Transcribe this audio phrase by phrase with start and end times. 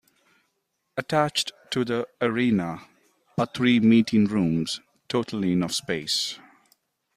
[0.97, 2.87] Attached to the arena
[3.37, 6.39] are three meeting rooms totaling of space.